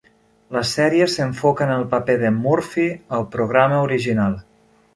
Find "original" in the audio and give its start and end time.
3.91-4.39